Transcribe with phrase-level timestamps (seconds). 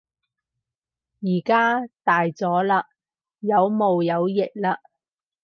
[1.19, 2.85] 而家大咗喇，
[3.37, 4.79] 有毛有翼喇